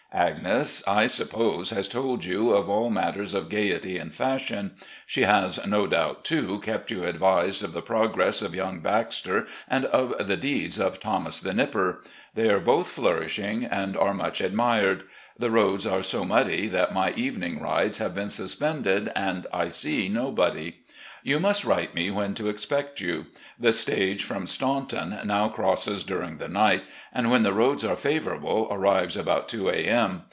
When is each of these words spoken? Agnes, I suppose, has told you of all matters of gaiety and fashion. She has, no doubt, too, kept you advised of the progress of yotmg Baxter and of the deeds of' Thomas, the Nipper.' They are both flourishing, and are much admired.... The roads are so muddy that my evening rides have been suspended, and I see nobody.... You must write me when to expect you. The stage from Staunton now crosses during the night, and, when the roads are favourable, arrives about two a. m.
Agnes, 0.13 0.83
I 0.85 1.07
suppose, 1.07 1.69
has 1.69 1.87
told 1.87 2.25
you 2.25 2.49
of 2.49 2.67
all 2.69 2.89
matters 2.89 3.33
of 3.33 3.47
gaiety 3.47 3.97
and 3.97 4.13
fashion. 4.13 4.73
She 5.05 5.21
has, 5.21 5.57
no 5.65 5.87
doubt, 5.87 6.25
too, 6.25 6.59
kept 6.59 6.91
you 6.91 7.05
advised 7.05 7.63
of 7.63 7.71
the 7.71 7.81
progress 7.81 8.41
of 8.41 8.51
yotmg 8.51 8.83
Baxter 8.83 9.47
and 9.69 9.85
of 9.85 10.27
the 10.27 10.35
deeds 10.35 10.77
of' 10.81 10.97
Thomas, 10.99 11.39
the 11.39 11.53
Nipper.' 11.53 12.01
They 12.35 12.49
are 12.49 12.59
both 12.59 12.89
flourishing, 12.89 13.63
and 13.63 13.95
are 13.95 14.13
much 14.13 14.41
admired.... 14.41 15.03
The 15.39 15.49
roads 15.49 15.87
are 15.87 16.03
so 16.03 16.25
muddy 16.25 16.67
that 16.67 16.93
my 16.93 17.13
evening 17.15 17.61
rides 17.61 17.99
have 17.99 18.13
been 18.13 18.29
suspended, 18.29 19.13
and 19.15 19.47
I 19.53 19.69
see 19.69 20.09
nobody.... 20.09 20.75
You 21.23 21.39
must 21.39 21.65
write 21.65 21.93
me 21.93 22.09
when 22.09 22.33
to 22.35 22.49
expect 22.49 22.99
you. 22.99 23.27
The 23.59 23.71
stage 23.73 24.23
from 24.23 24.47
Staunton 24.47 25.19
now 25.25 25.49
crosses 25.49 26.03
during 26.03 26.37
the 26.37 26.47
night, 26.49 26.81
and, 27.13 27.29
when 27.29 27.43
the 27.43 27.53
roads 27.53 27.85
are 27.85 27.95
favourable, 27.95 28.67
arrives 28.71 29.15
about 29.15 29.47
two 29.47 29.69
a. 29.69 29.75
m. 29.85 30.19